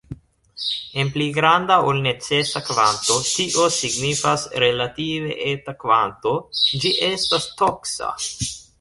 [1.01, 6.37] En pli granda ol necesa kvanto, tio signifas relative eta kvanto,
[6.73, 8.15] ĝi estas toksa.